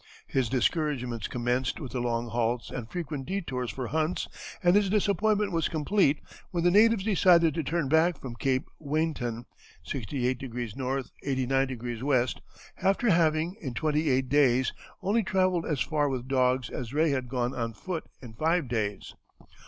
[0.25, 4.27] His discouragements commenced with the long halts and frequent detours for hunts,
[4.63, 9.45] and his disappointment was complete when the natives decided to turn back from Cape Weynton,
[9.85, 12.27] 68° N., 89° W.,
[12.81, 17.29] after having, in twenty eight days, only travelled as far with dogs as Rae had
[17.29, 19.13] gone on foot in five days.